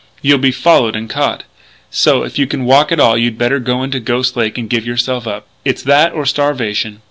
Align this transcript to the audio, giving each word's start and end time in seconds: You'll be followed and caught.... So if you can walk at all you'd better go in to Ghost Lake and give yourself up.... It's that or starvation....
You'll 0.23 0.39
be 0.39 0.51
followed 0.51 0.95
and 0.95 1.07
caught.... 1.07 1.43
So 1.91 2.23
if 2.23 2.39
you 2.39 2.47
can 2.47 2.65
walk 2.65 2.91
at 2.91 2.99
all 2.99 3.15
you'd 3.15 3.37
better 3.37 3.59
go 3.59 3.83
in 3.83 3.91
to 3.91 3.99
Ghost 3.99 4.35
Lake 4.35 4.57
and 4.57 4.67
give 4.67 4.83
yourself 4.83 5.27
up.... 5.27 5.45
It's 5.63 5.83
that 5.83 6.13
or 6.13 6.25
starvation.... 6.25 6.97